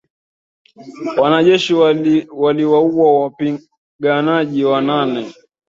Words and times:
Wanajeshi 1.17 1.73
waliwaua 2.33 3.19
wapiganaji 3.23 4.63
wanane 4.63 5.33